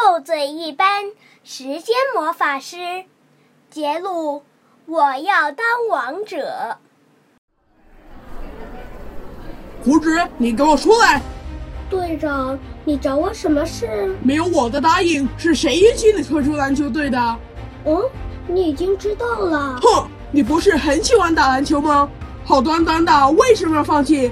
[0.00, 1.06] 斗嘴一般，
[1.42, 2.76] 时间魔法师。
[3.68, 4.44] 杰鲁，
[4.86, 6.78] 我要当王者。
[9.82, 11.20] 胡子，你给我出来！
[11.90, 14.14] 队长，你找我什么事？
[14.22, 17.36] 没有我的答应，是谁允许你退出篮球队的？
[17.84, 18.00] 嗯，
[18.46, 19.80] 你已经知道了。
[19.82, 22.08] 哼，你不是很喜欢打篮球吗？
[22.44, 24.30] 好端端的，为什么要放弃？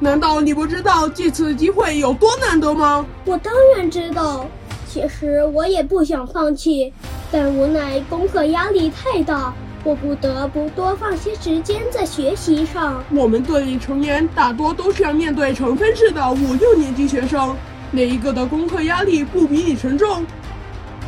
[0.00, 3.06] 难道你不知道这次机会有多难得吗？
[3.24, 4.44] 我当然知道。
[4.92, 6.92] 其实我也不想放弃，
[7.30, 13.00] 但无奈功课压力太大，我不得不多放些时间在学习上。
[13.14, 17.54] 我们队里成员大多都是要面对成分制的五六年级学生，
[17.92, 20.26] 哪一个的功课压力不比你沉重？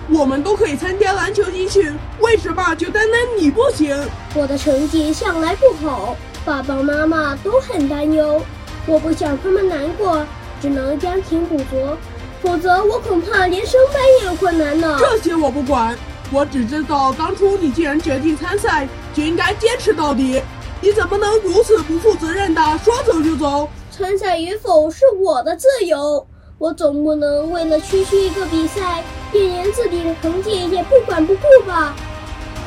[0.08, 3.96] 我们都可以参加篮球集训，为什么就单单你不行？
[4.36, 8.40] 我的成绩向来不好，爸爸妈妈都很担忧，
[8.86, 10.24] 我不想他们难过，
[10.60, 11.98] 只能将勤补拙。
[12.42, 14.98] 否则，我恐怕连升班也有困难呢。
[14.98, 15.96] 这些我不管，
[16.32, 20.42] 我只知道当初你既然决定参赛，就应该坚持到底。
[20.80, 23.68] 你怎么能如此不负责任的说走就走？
[23.90, 26.26] 参赛与否是我的自由，
[26.58, 31.94] 我总不能为了区区一个比赛，便连自己的成绩也不管不顾吧？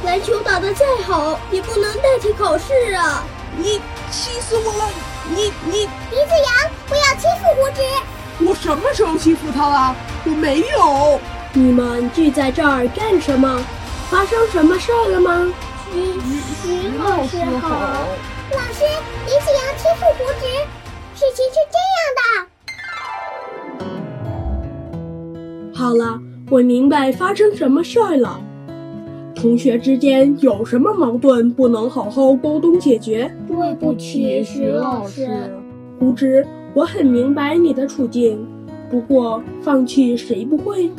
[0.06, 3.26] 篮球打得再好，也不能代替考试啊！
[3.58, 4.90] 你气死我了！
[5.30, 6.45] 你你李子阳，不要欺负胡子！
[8.40, 9.96] 我什么时候欺负他了？
[10.26, 11.20] 我没有。
[11.54, 13.64] 你们聚在这儿干什么？
[14.10, 15.52] 发生什么事儿了吗？
[15.94, 16.20] 徐
[16.62, 17.70] 徐老师好。
[18.52, 18.84] 老师，
[19.26, 20.46] 李子阳欺负胡植，
[21.16, 22.24] 事情是这样的。
[25.74, 26.20] 好了，
[26.50, 28.40] 我明白发生什么事儿了。
[29.36, 33.34] 同学之间有什么矛盾不能好好沟通解决？
[33.48, 35.28] 对不起，徐老师。
[36.00, 36.46] 胡子。
[36.76, 38.46] 我很明白你的处境，
[38.92, 40.92] 不过放弃谁不会？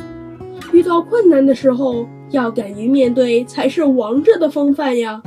[0.73, 5.21] 遇到困难的时候要敢于面对才是王者的风范呀！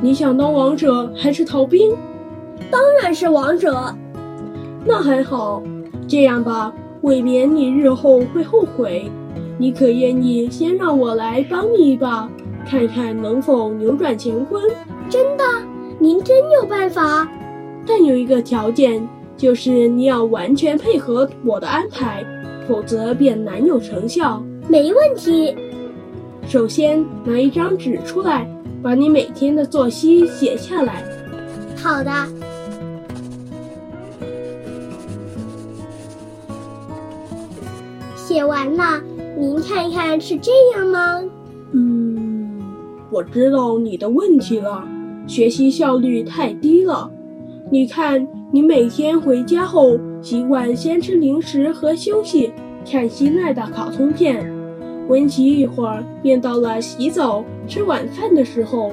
[0.00, 1.94] 你想当王者还是逃兵？
[2.70, 3.94] 当然是王者。
[4.86, 5.62] 那还好，
[6.08, 6.72] 这样吧，
[7.02, 9.10] 未免你日后会后悔。
[9.58, 12.26] 你可愿意先让我来帮你一把，
[12.66, 14.62] 看看能否扭转乾坤？
[15.10, 15.44] 真的？
[15.98, 17.30] 您真有办法？
[17.86, 19.06] 但有一个条件。
[19.36, 22.24] 就是你要完全配合我的安排，
[22.68, 24.42] 否则便难有成效。
[24.68, 25.54] 没问题。
[26.46, 28.46] 首先拿一张纸出来，
[28.82, 31.02] 把你每天的作息写下来。
[31.76, 32.10] 好的。
[38.16, 39.02] 写完了，
[39.38, 41.22] 您看看是这样吗？
[41.72, 42.60] 嗯，
[43.10, 44.86] 我知道你的问题了，
[45.26, 47.10] 学习效率太低了。
[47.70, 52.52] 你看，你每天回家后习惯先吃零食和休息，
[52.88, 54.48] 看心爱的卡通片，
[55.08, 58.92] 温习一会儿，便到了洗澡、吃晚饭的时候，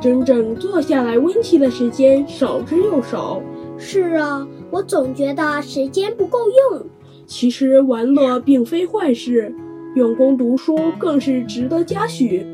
[0.00, 3.42] 整整坐下来温习的时间少之又少。
[3.76, 6.38] 是啊，我总觉得时间不够
[6.72, 6.86] 用。
[7.26, 9.54] 其实玩乐并非坏事，
[9.96, 12.46] 用功读书更是值得嘉许，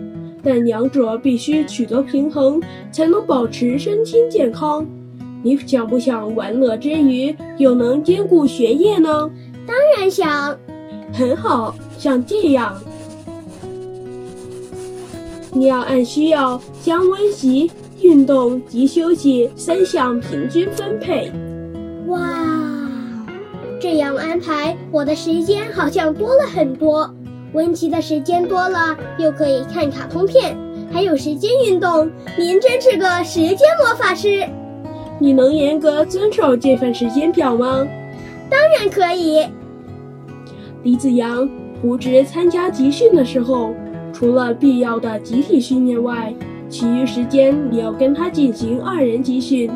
[0.42, 4.84] 但两者必须取得平衡，才能保持身心健康。
[5.42, 9.30] 你想不想玩乐之余又能兼顾学业呢？
[9.66, 10.56] 当然想。
[11.12, 12.80] 很好，像这样，
[15.52, 17.68] 你要按需要将温习、
[18.00, 21.32] 运动及休息三项平均分配。
[22.06, 22.88] 哇，
[23.80, 27.12] 这样安排，我的时间好像多了很多。
[27.54, 30.56] 温习的时间多了，又可以看卡通片，
[30.92, 32.08] 还有时间运动。
[32.38, 34.48] 您真是个时间魔法师。
[35.20, 37.86] 你能严格遵守这份时间表吗？
[38.48, 39.46] 当然可以。
[40.82, 41.48] 李子阳，
[41.80, 43.74] 胡直参加集训的时候，
[44.12, 46.34] 除了必要的集体训练外，
[46.68, 49.70] 其余时间你要跟他进行二人集训，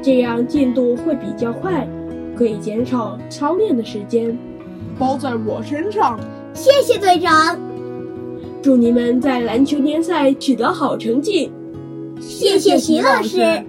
[0.00, 1.86] 这样进度会比较快，
[2.34, 4.36] 可以减少操练的时间。
[4.98, 6.18] 包在我身上。
[6.54, 7.60] 谢谢队长。
[8.62, 11.52] 祝你们在篮球联赛取得好成绩。
[12.18, 13.62] 谢谢徐老师。